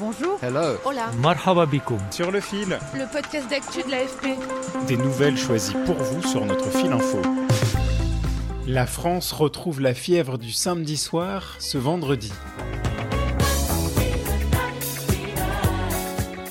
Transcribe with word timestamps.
Bonjour. 0.00 0.38
Hello. 0.42 0.78
Hola. 0.86 1.10
Marhaba. 1.18 1.66
Sur 2.10 2.30
le 2.30 2.40
fil, 2.40 2.78
Le 2.94 3.12
podcast 3.12 3.50
d'actu 3.50 3.82
de 3.82 3.90
l'AFP. 3.90 4.28
des 4.86 4.96
nouvelles 4.96 5.36
choisies 5.36 5.76
pour 5.84 5.96
vous 5.96 6.26
sur 6.26 6.46
notre 6.46 6.70
fil 6.70 6.90
info. 6.90 7.20
La 8.66 8.86
France 8.86 9.32
retrouve 9.32 9.82
la 9.82 9.92
fièvre 9.92 10.38
du 10.38 10.52
samedi 10.52 10.96
soir 10.96 11.56
ce 11.58 11.76
vendredi. 11.76 12.32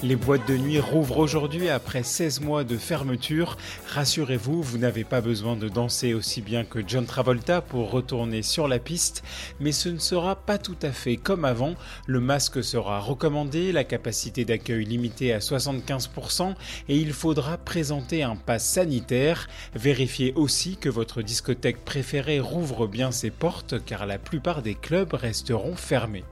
Les 0.01 0.15
boîtes 0.15 0.47
de 0.47 0.55
nuit 0.55 0.79
rouvrent 0.79 1.17
aujourd'hui 1.17 1.67
après 1.67 2.03
16 2.03 2.39
mois 2.39 2.63
de 2.63 2.77
fermeture. 2.77 3.57
Rassurez-vous, 3.87 4.63
vous 4.63 4.77
n'avez 4.77 5.03
pas 5.03 5.19
besoin 5.19 5.57
de 5.57 5.67
danser 5.67 6.13
aussi 6.13 6.41
bien 6.41 6.63
que 6.63 6.79
John 6.87 7.05
Travolta 7.05 7.59
pour 7.59 7.91
retourner 7.91 8.41
sur 8.41 8.69
la 8.69 8.79
piste, 8.79 9.23
mais 9.59 9.73
ce 9.73 9.89
ne 9.89 9.97
sera 9.97 10.37
pas 10.37 10.57
tout 10.57 10.77
à 10.83 10.93
fait 10.93 11.17
comme 11.17 11.43
avant. 11.43 11.75
Le 12.07 12.21
masque 12.21 12.63
sera 12.63 13.01
recommandé, 13.01 13.73
la 13.73 13.83
capacité 13.83 14.45
d'accueil 14.45 14.85
limitée 14.85 15.33
à 15.33 15.39
75% 15.39 16.53
et 16.87 16.95
il 16.95 17.11
faudra 17.11 17.57
présenter 17.57 18.23
un 18.23 18.37
pass 18.37 18.65
sanitaire. 18.65 19.49
Vérifiez 19.75 20.31
aussi 20.35 20.77
que 20.77 20.87
votre 20.87 21.21
discothèque 21.21 21.83
préférée 21.83 22.39
rouvre 22.39 22.87
bien 22.87 23.11
ses 23.11 23.31
portes 23.31 23.83
car 23.83 24.05
la 24.05 24.17
plupart 24.17 24.61
des 24.61 24.75
clubs 24.75 25.13
resteront 25.13 25.75
fermés. 25.75 26.23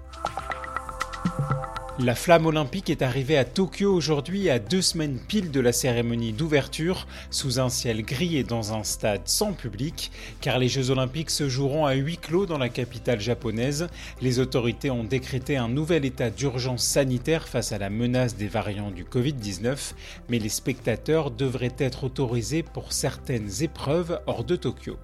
La 1.99 2.13
flamme 2.13 2.45
olympique 2.45 2.91
est 2.91 3.01
arrivée 3.01 3.39
à 3.39 3.43
Tokyo 3.43 3.91
aujourd'hui 3.91 4.51
à 4.51 4.59
deux 4.59 4.83
semaines 4.83 5.17
pile 5.17 5.49
de 5.49 5.59
la 5.59 5.71
cérémonie 5.71 6.31
d'ouverture, 6.31 7.07
sous 7.31 7.59
un 7.59 7.69
ciel 7.69 8.03
gris 8.03 8.37
et 8.37 8.43
dans 8.43 8.75
un 8.75 8.83
stade 8.83 9.23
sans 9.25 9.53
public, 9.53 10.11
car 10.39 10.59
les 10.59 10.67
Jeux 10.67 10.91
olympiques 10.91 11.31
se 11.31 11.49
joueront 11.49 11.87
à 11.87 11.95
huis 11.95 12.17
clos 12.17 12.45
dans 12.45 12.59
la 12.59 12.69
capitale 12.69 13.19
japonaise. 13.19 13.87
Les 14.21 14.37
autorités 14.37 14.91
ont 14.91 15.03
décrété 15.03 15.57
un 15.57 15.69
nouvel 15.69 16.05
état 16.05 16.29
d'urgence 16.29 16.83
sanitaire 16.83 17.47
face 17.47 17.71
à 17.71 17.79
la 17.79 17.89
menace 17.89 18.35
des 18.35 18.47
variants 18.47 18.91
du 18.91 19.03
Covid-19, 19.03 19.93
mais 20.29 20.37
les 20.37 20.49
spectateurs 20.49 21.31
devraient 21.31 21.75
être 21.79 22.03
autorisés 22.03 22.61
pour 22.61 22.93
certaines 22.93 23.63
épreuves 23.63 24.21
hors 24.27 24.43
de 24.43 24.55
Tokyo. 24.55 24.97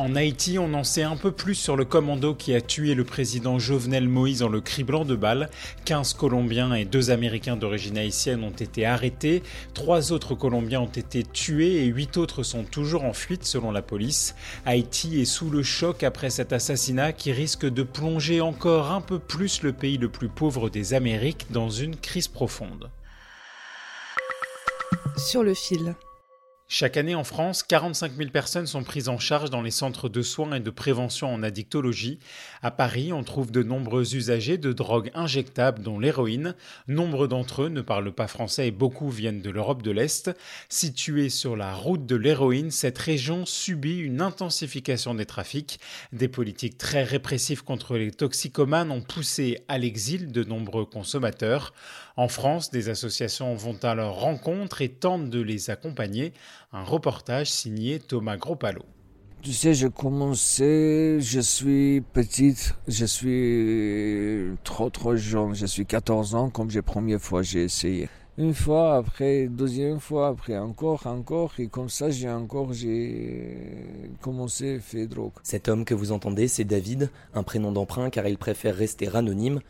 En 0.00 0.16
Haïti, 0.16 0.58
on 0.58 0.72
en 0.72 0.82
sait 0.82 1.02
un 1.02 1.18
peu 1.18 1.30
plus 1.30 1.54
sur 1.54 1.76
le 1.76 1.84
commando 1.84 2.34
qui 2.34 2.54
a 2.54 2.62
tué 2.62 2.94
le 2.94 3.04
président 3.04 3.58
Jovenel 3.58 4.08
Moïse 4.08 4.38
dans 4.38 4.48
le 4.48 4.62
criblant 4.62 5.04
de 5.04 5.14
balles. 5.14 5.50
15 5.84 6.14
Colombiens 6.14 6.72
et 6.72 6.86
2 6.86 7.10
Américains 7.10 7.56
d'origine 7.56 7.98
haïtienne 7.98 8.42
ont 8.42 8.48
été 8.48 8.86
arrêtés, 8.86 9.42
3 9.74 10.12
autres 10.12 10.34
Colombiens 10.34 10.80
ont 10.80 10.86
été 10.86 11.22
tués 11.22 11.84
et 11.84 11.84
8 11.84 12.16
autres 12.16 12.42
sont 12.42 12.64
toujours 12.64 13.04
en 13.04 13.12
fuite 13.12 13.44
selon 13.44 13.72
la 13.72 13.82
police. 13.82 14.34
Haïti 14.64 15.20
est 15.20 15.26
sous 15.26 15.50
le 15.50 15.62
choc 15.62 16.02
après 16.02 16.30
cet 16.30 16.54
assassinat 16.54 17.12
qui 17.12 17.30
risque 17.30 17.66
de 17.66 17.82
plonger 17.82 18.40
encore 18.40 18.92
un 18.92 19.02
peu 19.02 19.18
plus 19.18 19.62
le 19.62 19.74
pays 19.74 19.98
le 19.98 20.08
plus 20.08 20.30
pauvre 20.30 20.70
des 20.70 20.94
Amériques 20.94 21.48
dans 21.50 21.68
une 21.68 21.96
crise 21.96 22.28
profonde. 22.28 22.88
Sur 25.18 25.42
le 25.42 25.52
fil. 25.52 25.94
Chaque 26.72 26.96
année 26.96 27.16
en 27.16 27.24
France, 27.24 27.64
45 27.64 28.12
000 28.16 28.30
personnes 28.30 28.68
sont 28.68 28.84
prises 28.84 29.08
en 29.08 29.18
charge 29.18 29.50
dans 29.50 29.60
les 29.60 29.72
centres 29.72 30.08
de 30.08 30.22
soins 30.22 30.54
et 30.54 30.60
de 30.60 30.70
prévention 30.70 31.34
en 31.34 31.42
addictologie. 31.42 32.20
À 32.62 32.70
Paris, 32.70 33.12
on 33.12 33.24
trouve 33.24 33.50
de 33.50 33.64
nombreux 33.64 34.14
usagers 34.14 34.56
de 34.56 34.72
drogues 34.72 35.10
injectables, 35.16 35.82
dont 35.82 35.98
l'héroïne. 35.98 36.54
Nombre 36.86 37.26
d'entre 37.26 37.62
eux 37.62 37.70
ne 37.70 37.80
parlent 37.80 38.12
pas 38.12 38.28
français 38.28 38.68
et 38.68 38.70
beaucoup 38.70 39.10
viennent 39.10 39.42
de 39.42 39.50
l'Europe 39.50 39.82
de 39.82 39.90
l'Est. 39.90 40.30
Située 40.68 41.28
sur 41.28 41.56
la 41.56 41.74
route 41.74 42.06
de 42.06 42.14
l'héroïne, 42.14 42.70
cette 42.70 42.98
région 42.98 43.46
subit 43.46 43.98
une 43.98 44.20
intensification 44.20 45.16
des 45.16 45.26
trafics. 45.26 45.80
Des 46.12 46.28
politiques 46.28 46.78
très 46.78 47.02
répressives 47.02 47.64
contre 47.64 47.96
les 47.96 48.12
toxicomanes 48.12 48.92
ont 48.92 49.02
poussé 49.02 49.58
à 49.66 49.76
l'exil 49.76 50.30
de 50.30 50.44
nombreux 50.44 50.86
consommateurs. 50.86 51.74
En 52.16 52.28
France, 52.28 52.70
des 52.70 52.90
associations 52.90 53.54
vont 53.54 53.78
à 53.82 53.94
leur 53.94 54.14
rencontre 54.14 54.82
et 54.82 54.90
tentent 54.90 55.30
de 55.30 55.40
les 55.40 55.70
accompagner. 55.70 56.32
Un 56.72 56.84
reportage 56.84 57.50
signé 57.50 57.98
Thomas 57.98 58.36
Gropalo. 58.36 58.82
Tu 59.42 59.52
sais, 59.54 59.72
j'ai 59.72 59.88
commencé, 59.88 61.16
je 61.18 61.40
suis 61.40 62.02
petite, 62.12 62.74
je 62.86 63.06
suis 63.06 64.54
trop 64.64 64.90
trop 64.90 65.16
jeune, 65.16 65.54
je 65.54 65.64
suis 65.64 65.86
14 65.86 66.34
ans 66.34 66.50
comme 66.50 66.70
j'ai 66.70 66.82
première 66.82 67.20
fois 67.20 67.42
j'ai 67.42 67.64
essayé. 67.64 68.10
Une 68.36 68.52
fois, 68.52 68.96
après, 68.96 69.48
deuxième 69.48 69.98
fois, 69.98 70.28
après 70.28 70.58
encore, 70.58 71.06
encore, 71.06 71.52
et 71.58 71.68
comme 71.68 71.88
ça 71.88 72.10
j'ai 72.10 72.28
encore 72.28 72.74
j'ai 72.74 74.12
commencé 74.20 74.76
à 74.76 74.80
faire 74.80 75.08
drogue. 75.08 75.32
Cet 75.42 75.68
homme 75.68 75.86
que 75.86 75.94
vous 75.94 76.12
entendez, 76.12 76.46
c'est 76.46 76.64
David, 76.64 77.10
un 77.32 77.42
prénom 77.42 77.72
d'emprunt 77.72 78.10
car 78.10 78.26
il 78.28 78.36
préfère 78.36 78.76
rester 78.76 79.08
anonyme. 79.08 79.60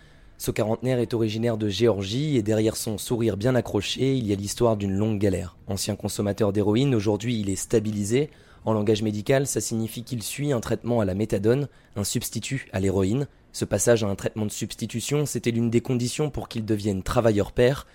Ce 0.40 0.50
quarantenaire 0.50 1.00
est 1.00 1.12
originaire 1.12 1.58
de 1.58 1.68
Géorgie 1.68 2.38
et 2.38 2.42
derrière 2.42 2.74
son 2.74 2.96
sourire 2.96 3.36
bien 3.36 3.54
accroché, 3.54 4.16
il 4.16 4.26
y 4.26 4.32
a 4.32 4.36
l'histoire 4.36 4.78
d'une 4.78 4.96
longue 4.96 5.18
galère. 5.18 5.58
Ancien 5.66 5.96
consommateur 5.96 6.54
d'héroïne, 6.54 6.94
aujourd'hui 6.94 7.38
il 7.38 7.50
est 7.50 7.56
stabilisé. 7.56 8.30
En 8.64 8.72
langage 8.72 9.02
médical, 9.02 9.46
ça 9.46 9.60
signifie 9.60 10.02
qu'il 10.02 10.22
suit 10.22 10.52
un 10.52 10.60
traitement 10.60 11.02
à 11.02 11.04
la 11.04 11.12
méthadone, 11.12 11.68
un 11.94 12.04
substitut 12.04 12.70
à 12.72 12.80
l'héroïne. 12.80 13.28
Ce 13.52 13.66
passage 13.66 14.02
à 14.02 14.06
un 14.06 14.14
traitement 14.14 14.46
de 14.46 14.50
substitution, 14.50 15.26
c'était 15.26 15.50
l'une 15.50 15.68
des 15.68 15.82
conditions 15.82 16.30
pour 16.30 16.48
qu'il 16.48 16.64
devienne 16.64 17.02
travailleur 17.02 17.52
père. 17.52 17.86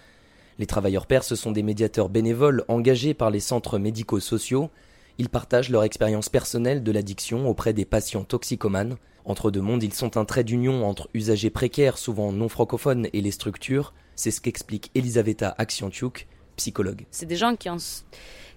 Les 0.60 0.68
travailleurs 0.68 1.08
pairs, 1.08 1.24
ce 1.24 1.36
sont 1.36 1.52
des 1.52 1.64
médiateurs 1.64 2.10
bénévoles 2.10 2.64
engagés 2.68 3.16
par 3.16 3.32
les 3.32 3.40
centres 3.40 3.80
médico-sociaux. 3.80 4.70
Ils 5.18 5.30
partagent 5.30 5.72
leur 5.72 5.82
expérience 5.82 6.30
personnelle 6.30 6.84
de 6.84 6.92
l'addiction 6.92 7.50
auprès 7.50 7.74
des 7.74 7.86
patients 7.86 8.24
toxicomanes. 8.24 8.98
Entre 9.26 9.50
deux 9.50 9.62
mondes, 9.62 9.82
ils 9.82 9.94
sont 9.94 10.18
un 10.18 10.26
trait 10.26 10.44
d'union 10.44 10.86
entre 10.88 11.10
usagers 11.16 11.50
précaires, 11.50 11.98
souvent 11.98 12.32
non 12.32 12.48
francophones, 12.48 13.08
et 13.12 13.22
les 13.22 13.32
structures. 13.32 13.94
C'est 14.16 14.32
ce 14.32 14.40
qu'explique 14.40 14.92
Elisaveta 14.94 15.56
Aksiantiouk, 15.58 16.28
psychologue. 16.58 17.06
C'est 17.10 17.26
des 17.26 17.36
gens 17.36 17.56
qui, 17.56 17.70
ont, 17.70 17.78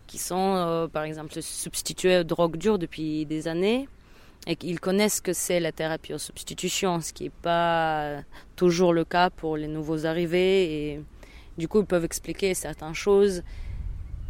qui 0.07 0.19
sont, 0.19 0.55
euh, 0.57 0.87
par 0.87 1.05
exemple, 1.05 1.41
substitués 1.41 2.19
aux 2.19 2.25
drogues 2.25 2.57
dures 2.57 2.79
depuis 2.79 3.25
des 3.25 3.49
années 3.49 3.89
et 4.47 4.57
qu'ils 4.57 4.79
connaissent 4.79 5.21
que 5.21 5.33
c'est 5.33 5.59
la 5.59 5.73
thérapie 5.73 6.15
aux 6.15 6.19
substitutions, 6.19 7.01
ce 7.01 7.13
qui 7.13 7.25
n'est 7.25 7.31
pas 7.43 8.21
toujours 8.55 8.93
le 8.93 9.05
cas 9.05 9.31
pour 9.31 9.57
les 9.57 9.69
nouveaux 9.69 10.05
arrivés. 10.05 10.93
Et 10.93 11.01
du 11.57 11.67
coup, 11.67 11.81
ils 11.81 11.87
peuvent 11.87 12.05
expliquer 12.05 12.53
certaines 12.55 12.95
choses 12.95 13.43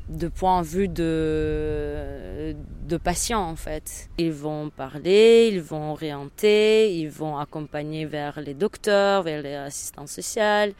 de 0.09 0.29
point 0.29 0.63
de 0.63 0.67
vue 0.67 0.89
de, 0.89 2.55
de 2.87 2.97
patients 2.97 3.43
en 3.43 3.57
fait. 3.57 4.09
Ils 4.19 4.33
vont 4.33 4.71
parler, 4.71 5.51
ils 5.53 5.61
vont 5.61 5.93
orienter, 5.93 6.95
ils 6.97 7.11
vont 7.11 7.37
accompagner 7.37 8.07
vers 8.07 8.41
les 8.41 8.55
docteurs, 8.55 9.23
vers 9.23 9.43
les 9.43 9.55
assistants 9.55 10.07
sociaux. 10.07 10.73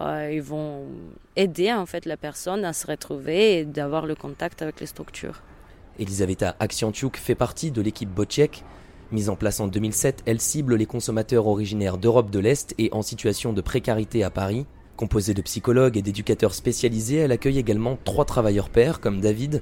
Euh, 0.00 0.30
ils 0.32 0.42
vont 0.42 0.86
aider 1.36 1.72
en 1.72 1.86
fait 1.86 2.04
la 2.06 2.16
personne 2.16 2.64
à 2.64 2.72
se 2.72 2.86
retrouver 2.86 3.58
et 3.58 3.64
d'avoir 3.64 4.06
le 4.06 4.14
contact 4.14 4.62
avec 4.62 4.80
les 4.80 4.86
structures. 4.86 5.42
Elisaveta 5.98 6.56
Aksiantiouk 6.58 7.16
fait 7.16 7.36
partie 7.36 7.70
de 7.70 7.80
l'équipe 7.80 8.10
Bocek. 8.10 8.64
Mise 9.12 9.28
en 9.28 9.36
place 9.36 9.60
en 9.60 9.68
2007, 9.68 10.22
elle 10.26 10.40
cible 10.40 10.74
les 10.74 10.86
consommateurs 10.86 11.46
originaires 11.46 11.98
d'Europe 11.98 12.30
de 12.30 12.40
l'Est 12.40 12.74
et 12.78 12.88
en 12.92 13.02
situation 13.02 13.52
de 13.52 13.60
précarité 13.60 14.24
à 14.24 14.30
Paris. 14.30 14.66
Composée 14.96 15.34
de 15.34 15.42
psychologues 15.42 15.96
et 15.96 16.02
d'éducateurs 16.02 16.54
spécialisés, 16.54 17.16
elle 17.16 17.32
accueille 17.32 17.58
également 17.58 17.98
trois 18.04 18.24
travailleurs 18.24 18.70
pairs 18.70 19.00
comme 19.00 19.20
David. 19.20 19.60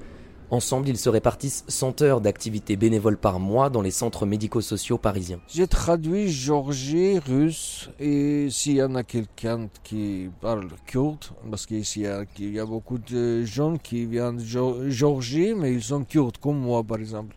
Ensemble, 0.50 0.90
ils 0.90 0.98
se 0.98 1.08
répartissent 1.08 1.64
100 1.68 2.02
heures 2.02 2.20
d'activité 2.20 2.76
bénévole 2.76 3.16
par 3.16 3.40
mois 3.40 3.70
dans 3.70 3.80
les 3.80 3.90
centres 3.90 4.26
médico-sociaux 4.26 4.98
parisiens. 4.98 5.40
J'ai 5.48 5.66
traduit 5.66 6.28
georgien, 6.30 7.18
russe, 7.26 7.88
et 7.98 8.48
s'il 8.50 8.74
y 8.74 8.82
en 8.82 8.94
a 8.94 9.02
quelqu'un 9.02 9.70
qui 9.82 10.28
parle 10.42 10.68
kurde, 10.84 11.24
parce 11.50 11.64
qu'ici 11.64 12.00
il 12.00 12.02
y, 12.02 12.08
a, 12.08 12.24
il 12.38 12.52
y 12.52 12.60
a 12.60 12.66
beaucoup 12.66 12.98
de 12.98 13.44
gens 13.44 13.78
qui 13.78 14.04
viennent 14.04 14.36
de 14.36 14.90
Georgie, 14.90 15.54
mais 15.54 15.72
ils 15.72 15.82
sont 15.82 16.04
kurdes, 16.04 16.36
comme 16.36 16.58
moi 16.58 16.84
par 16.84 16.98
exemple. 16.98 17.34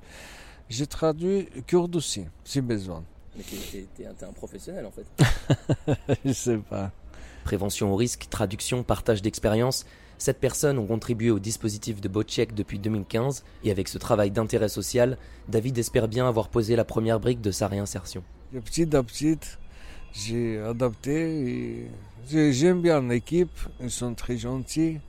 J'ai 0.68 0.86
traduit 0.86 1.48
kurde 1.66 1.96
aussi, 1.96 2.26
si 2.44 2.60
besoin. 2.60 3.06
Mais 3.38 3.44
t'es 3.96 4.06
un 4.06 4.34
professionnel 4.34 4.86
en 4.86 4.92
fait. 4.92 5.06
Je 6.26 6.34
sais 6.34 6.58
pas. 6.58 6.92
Prévention 7.46 7.94
au 7.94 7.96
risque, 7.96 8.28
traduction, 8.30 8.84
partage 8.84 9.22
d'expérience, 9.22 9.86
Sept 10.18 10.40
personnes 10.40 10.80
ont 10.80 10.88
contribué 10.88 11.30
au 11.30 11.40
dispositif 11.40 12.00
de 12.00 12.08
Bocek 12.08 12.56
depuis 12.56 12.80
2015 12.80 13.44
et 13.64 13.72
avec 13.72 13.88
ce 13.88 13.98
travail 13.98 14.32
d'intérêt 14.32 14.70
social, 14.70 15.18
David 15.50 15.78
espère 15.78 16.08
bien 16.08 16.28
avoir 16.28 16.48
posé 16.48 16.76
la 16.76 16.86
première 16.86 17.20
brique 17.20 17.42
de 17.42 17.52
sa 17.52 17.68
réinsertion. 17.68 18.24
petit 18.52 18.96
à 18.96 19.04
petit, 19.04 19.38
j'ai 20.14 20.60
adapté 20.60 21.90
et 22.32 22.52
j'aime 22.54 22.82
bien 22.82 23.02
l'équipe, 23.02 23.60
ils 23.82 23.92
sont 23.92 24.14
très 24.14 24.38
gentils. 24.38 25.00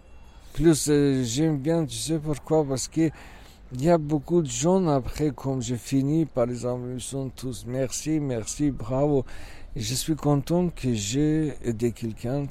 Plus 0.52 0.88
euh, 0.88 1.22
j'aime 1.22 1.58
bien, 1.58 1.84
tu 1.84 1.96
sais 1.96 2.18
pourquoi? 2.18 2.64
Parce 2.64 2.88
que 2.88 3.10
il 3.72 3.82
y 3.82 3.90
a 3.90 3.98
beaucoup 3.98 4.42
de 4.42 4.48
gens 4.48 4.86
après, 4.88 5.30
comme 5.30 5.60
j'ai 5.60 5.76
fini, 5.76 6.24
par 6.24 6.48
exemple, 6.48 6.88
ils 6.94 7.00
sont 7.00 7.28
tous 7.28 7.64
merci, 7.66 8.20
merci, 8.20 8.70
bravo. 8.70 9.24
Je 9.78 9.94
suis 9.94 10.16
content 10.16 10.70
que 10.70 10.94
j'ai 10.94 11.52
aidé 11.62 11.92
quelqu'un. 11.92 12.46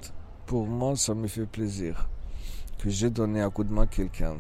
Pour 0.45 0.68
moi, 0.68 0.95
ça 0.95 1.16
me 1.16 1.25
fait 1.25 1.48
plaisir 1.48 2.07
que 2.77 2.88
j'ai 2.92 3.10
donné 3.10 3.42
un 3.42 3.50
coup 3.50 3.63
de 3.63 3.74
main 3.74 3.81
à 3.81 3.88
quelqu'un. 3.88 4.36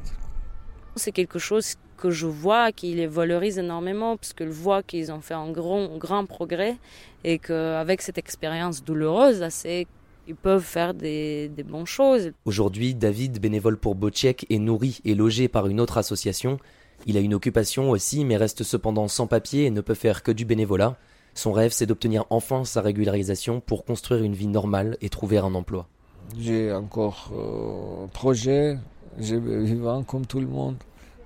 C'est 0.95 1.11
quelque 1.11 1.39
chose 1.39 1.77
que 1.97 2.11
je 2.11 2.27
vois 2.27 2.71
qui 2.71 2.93
les 2.93 3.07
valorise 3.07 3.57
énormément 3.57 4.17
parce 4.17 4.35
je 4.39 4.45
vois 4.45 4.83
qu'ils 4.83 5.11
ont 5.11 5.21
fait 5.21 5.33
un 5.33 5.51
grand, 5.51 5.97
grand 5.97 6.27
progrès 6.27 6.77
et 7.23 7.39
qu'avec 7.39 8.03
cette 8.03 8.19
expérience 8.19 8.83
douloureuse, 8.83 9.41
assez 9.41 9.87
ils 10.27 10.35
peuvent 10.35 10.61
faire 10.61 10.93
des, 10.93 11.49
des 11.49 11.63
bonnes 11.63 11.87
choses. 11.87 12.33
Aujourd'hui, 12.45 12.93
David, 12.93 13.39
bénévole 13.39 13.77
pour 13.77 13.95
Bocek, 13.95 14.45
est 14.51 14.59
nourri 14.59 14.99
et 15.05 15.15
logé 15.15 15.47
par 15.47 15.65
une 15.65 15.79
autre 15.79 15.97
association. 15.97 16.59
Il 17.07 17.17
a 17.17 17.19
une 17.19 17.33
occupation 17.33 17.89
aussi, 17.89 18.25
mais 18.25 18.37
reste 18.37 18.61
cependant 18.61 19.07
sans 19.07 19.25
papier 19.25 19.65
et 19.65 19.71
ne 19.71 19.81
peut 19.81 19.95
faire 19.95 20.21
que 20.21 20.31
du 20.31 20.45
bénévolat. 20.45 20.99
Son 21.35 21.51
rêve, 21.51 21.73
c'est 21.73 21.85
d'obtenir 21.85 22.23
enfin 22.29 22.63
sa 22.63 22.81
régularisation 22.81 23.59
pour 23.59 23.83
construire 23.83 24.23
une 24.23 24.33
vie 24.33 24.47
normale 24.47 24.97
et 25.01 25.09
trouver 25.09 25.37
un 25.37 25.53
emploi. 25.53 25.87
J'ai 26.39 26.73
encore 26.73 27.29
un 27.33 28.03
euh, 28.03 28.07
projet, 28.07 28.79
je 29.19 29.35
vais 29.35 29.63
vivre 29.63 30.03
comme 30.07 30.25
tout 30.25 30.39
le 30.39 30.47
monde. 30.47 30.77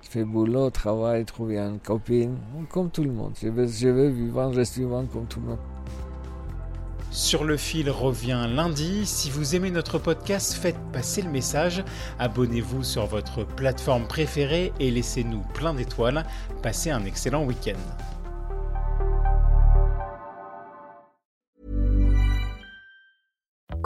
Je 0.02 0.08
fais 0.10 0.24
boulot, 0.24 0.68
travail, 0.70 1.24
trouver 1.24 1.58
une 1.58 1.78
copine, 1.78 2.36
comme 2.70 2.90
tout 2.90 3.04
le 3.04 3.12
monde. 3.12 3.32
Je 3.40 3.48
vais, 3.48 3.68
je 3.68 3.88
vais 3.88 4.10
vivre, 4.10 4.44
rester 4.46 4.80
vivant 4.80 5.06
comme 5.06 5.26
tout 5.26 5.40
le 5.40 5.46
monde. 5.46 5.58
Sur 7.12 7.44
le 7.44 7.56
fil 7.56 7.88
revient 7.90 8.46
lundi. 8.48 9.06
Si 9.06 9.30
vous 9.30 9.54
aimez 9.54 9.70
notre 9.70 9.98
podcast, 9.98 10.54
faites 10.54 10.78
passer 10.92 11.22
le 11.22 11.30
message. 11.30 11.84
Abonnez-vous 12.18 12.82
sur 12.82 13.06
votre 13.06 13.44
plateforme 13.44 14.06
préférée 14.06 14.72
et 14.80 14.90
laissez-nous 14.90 15.42
plein 15.54 15.74
d'étoiles. 15.74 16.24
Passez 16.62 16.90
un 16.90 17.04
excellent 17.04 17.44
week-end. 17.44 17.78